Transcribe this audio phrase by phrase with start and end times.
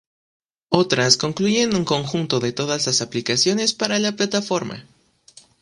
[0.71, 4.87] Otras incluyen un conjunto de todas las aplicaciones para la plataforma.